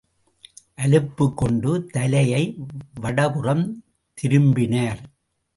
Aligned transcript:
அலுப்புக்கொண்டு 0.75 1.85
தலையை 1.85 2.41
வடபுறம் 3.01 3.83
திரும்பினார். 4.13 5.01